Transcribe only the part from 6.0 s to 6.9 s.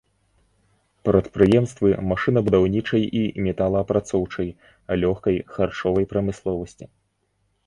прамысловасці.